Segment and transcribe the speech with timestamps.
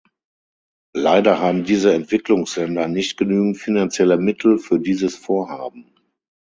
[0.95, 5.93] Leider haben diese Entwicklungsländer nicht genügend finanzielle Mittel für dieses Vorhaben.